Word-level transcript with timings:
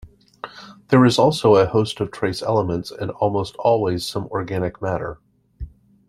There 0.87 1.05
is 1.05 1.19
also 1.19 1.53
a 1.57 1.67
host 1.67 1.99
of 1.99 2.09
trace 2.09 2.41
elements 2.41 2.89
and 2.89 3.11
almost 3.11 3.55
always 3.57 4.03
some 4.03 4.25
organic 4.31 4.81
matter. 4.81 5.19